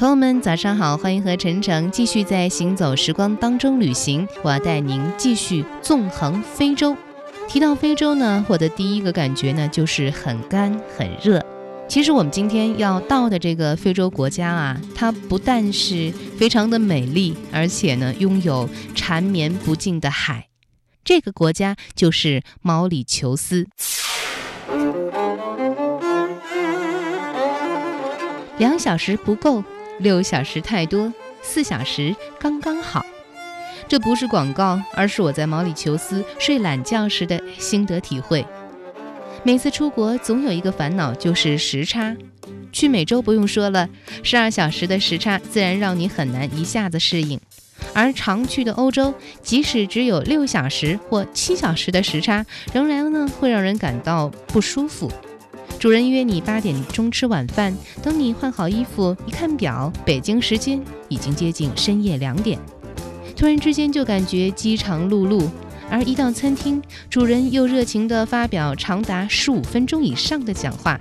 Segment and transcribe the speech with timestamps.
[0.00, 4.26] 朋友们，早上好，欢迎和晨晨继续在行走时光当中旅行。
[4.42, 6.96] 我要带您继续纵横非洲。
[7.46, 11.44] 提到非洲呢，我的第一个感觉呢就是很干很热。
[11.86, 20.48] 其实我们今天要到的这个非洲国家啊，它不但是非常的美丽，而且呢拥有缠绵不尽的海。
[21.04, 23.66] 这个国家就是毛里求斯。
[28.56, 29.62] 两小时不够。
[30.00, 31.12] 六小时太多，
[31.42, 33.04] 四小时刚刚好。
[33.86, 38.44] 这不是广告，而是我在毛里求斯睡懒觉时的心得体会。
[39.42, 42.16] 每次出国，总有一个烦恼，就是时差。
[42.72, 43.88] 去美洲不用说了，
[44.22, 47.38] 十二小时的时差自然让你很难一下子适应；
[47.92, 49.12] 而常去的欧洲，
[49.42, 55.10] 即使只有六小时或七小时的时差，仍然呢会让人感到不舒服。
[55.80, 62.58] 主人约你八点钟吃晚饭，等你换好衣服，一看表，北京时间已经接近深夜两点。
[63.34, 65.48] 突然之间就感觉饥肠辘辘，
[65.88, 71.00] 而一到餐厅，主人又热情地发表长达十五分钟以上的讲话。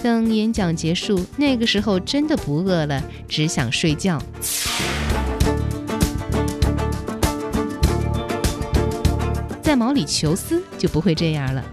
[0.00, 4.22] 等演讲结束，那个时候真的不饿了，只想睡觉。
[9.60, 11.64] 在毛里求斯就不会这样了，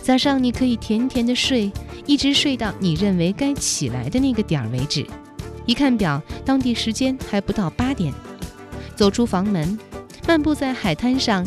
[0.00, 1.70] 早上你可以甜甜的睡。
[2.06, 5.06] 一直睡到你认为该起来的那个点儿为止。
[5.66, 8.14] 一看表，当地时间还不到八点。
[8.94, 9.78] 走出房门，
[10.26, 11.46] 漫步在海滩上，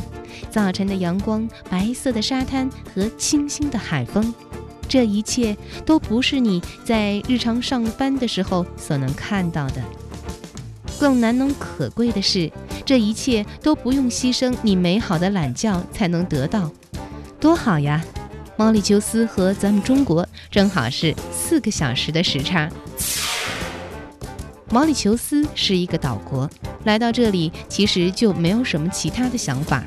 [0.50, 4.34] 早晨的阳光、白色的沙滩和清新的海风，
[4.88, 9.82] 这一切都不是你在日常上班的时候所能看到的。
[11.00, 12.52] 更难能可贵的是，
[12.86, 16.70] 这一切都不用牺牲你美好的懒觉才能得到，
[17.40, 18.04] 多好呀！
[18.60, 22.70] 毛里求斯和咱们中国正好是四个小时的时差。
[24.70, 26.50] 毛里求斯是一个岛国，
[26.84, 29.86] 来到这里其实就没有什么其他的想法，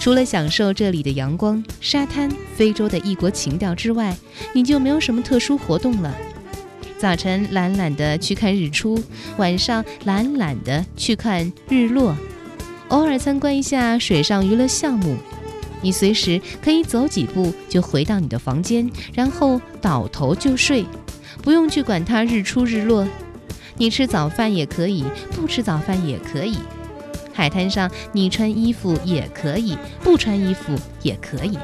[0.00, 4.16] 除了享受这里的阳光、沙滩、非洲的异国情调之外，
[4.52, 6.12] 你就没有什么特殊活动了。
[6.98, 9.00] 早晨懒懒的去看日出，
[9.36, 12.16] 晚上懒懒的去看日落，
[12.88, 15.16] 偶尔参观一下水上娱乐项目。
[15.80, 20.84] 你随时可以走几步就回到你的房间，然后倒头就睡，
[21.42, 23.06] 不用去管它日出日落。
[23.76, 26.56] 你吃早饭也可以，不吃早饭也可以。
[27.32, 30.72] 海滩上你穿衣服也可以，不穿衣服
[31.02, 31.56] 也可以。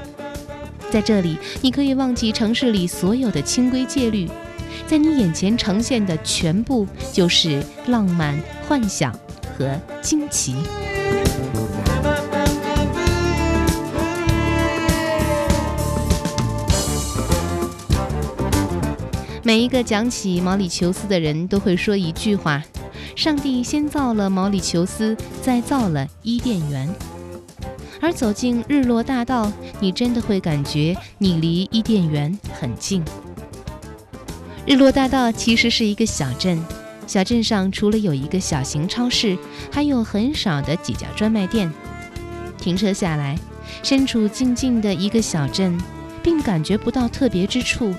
[0.91, 4.29] 在这里，你可以忘记城市里所有的清规戒律，
[4.87, 9.13] 在你眼前呈现的全部就是浪漫、幻想
[9.59, 10.55] 和惊奇。
[19.47, 22.63] 每一个讲起毛里求斯的人都会说一句话
[23.15, 26.89] ：“上帝先造了毛里求斯，再造了伊甸园。”
[28.01, 33.05] 而走进日落大道，你真的会感觉你离伊甸园很近。
[34.67, 36.59] 日落大道其实是一个小镇，
[37.07, 39.37] 小镇上除了有一个小型超市，
[39.71, 41.71] 还有很少的几家专卖店。
[42.57, 43.39] 停车下来，
[43.83, 45.79] 身处静静的一个小镇，
[46.23, 47.95] 并感觉不到特别之处。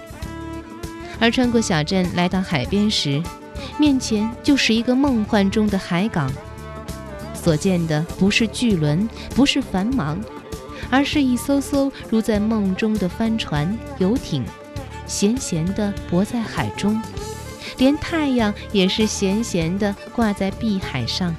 [1.19, 3.21] 而穿过小镇来到海边时，
[3.79, 6.31] 面前就是一个梦幻中的海港。
[7.33, 10.19] 所见的不是巨轮，不是繁忙，
[10.89, 14.43] 而是一艘艘如在梦中的帆船、游艇，
[15.05, 16.99] 闲闲地泊在海中，
[17.77, 21.35] 连太阳也是闲闲地挂在碧海上。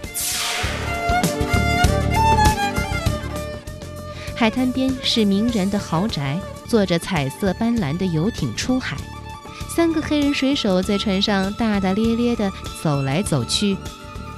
[4.37, 6.39] 海滩边是名人的豪宅，
[6.69, 8.97] 坐着彩色斑斓的游艇出海。
[9.77, 12.51] 三个黑人水手在船上大大咧咧地
[12.83, 13.77] 走来走去，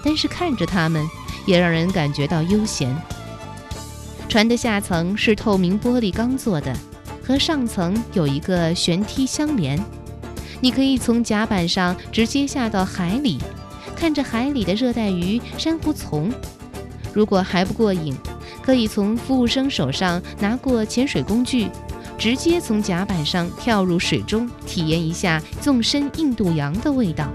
[0.03, 1.09] 但是看着他们，
[1.47, 2.93] 也让人感觉到悠闲。
[4.29, 6.75] 船的下层是透明玻璃钢做的，
[7.25, 9.79] 和上层有一个悬梯相连，
[10.61, 13.39] 你可以从甲板上直接下到海里，
[13.95, 16.33] 看着海里的热带鱼、珊瑚丛。
[17.15, 18.13] 如果还不过瘾，
[18.61, 21.69] 可以从服务生手上拿过潜水工具。
[22.19, 27.29] 直接从甲板上跳入水中，体验一下纵深印度洋的味道。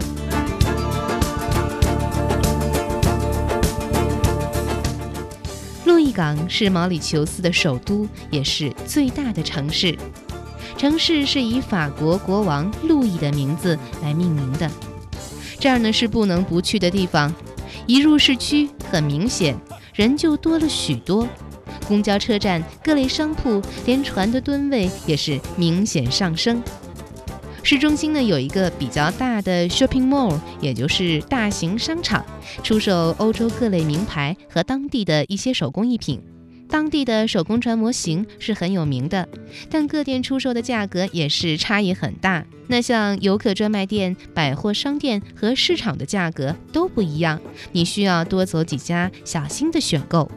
[5.85, 9.97] 路易港是毛里求斯的首都，也是最大的城市。
[10.75, 14.69] 城市是以法国国王路易的名字来命名的。
[15.59, 17.33] 这儿呢是不能不去的地方。
[17.87, 19.57] 一入市区，很明显
[19.93, 21.25] 人就多了许多。
[21.83, 26.61] 公交车站、各类商铺，连船的吨位也是明显上升。
[27.65, 32.25] 市中心呢有一个比较大的 shopping mall，也就是大型商场，
[32.61, 36.21] 出售欧洲各类名牌和当地的一些手工艺品。
[36.69, 39.29] 当地的手工船模型是很有名的，
[39.69, 42.43] 但各店出售的价格也是差异很大。
[42.67, 47.39] 那像游客专卖店、百货商店和市场的价格都不一样，
[47.71, 50.29] 你需要多走几家，小心的选购。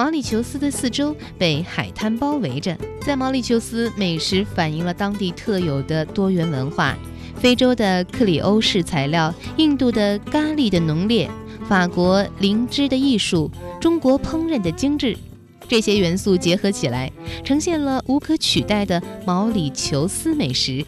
[0.00, 6.96] 毛里求斯的四周被海滩包围着，在毛里求斯，美食反映了当地特有的多元文化。
[7.36, 11.30] 非洲的克里欧式材料，印度的咖喱的浓烈，
[11.68, 15.14] 法国灵芝的艺术，中国烹饪的精致，
[15.68, 17.12] 这些元素结合起来，
[17.44, 20.82] 呈现了无可取代的毛里求斯美食。